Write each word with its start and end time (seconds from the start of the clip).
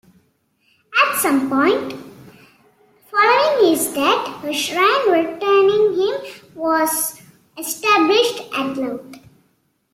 At 1.11 1.15
some 1.19 1.47
point, 1.47 1.93
following 3.11 3.67
his 3.71 3.93
death, 3.93 4.43
a 4.43 4.51
shrine 4.51 5.11
venerating 5.11 5.95
him 5.95 6.41
was 6.55 7.21
established 7.55 8.41
at 8.51 8.77
Louth. 8.77 9.19